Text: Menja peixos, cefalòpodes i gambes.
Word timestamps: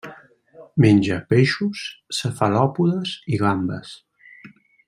Menja 0.85 1.17
peixos, 1.33 1.83
cefalòpodes 2.21 3.15
i 3.37 3.43
gambes. 3.47 3.97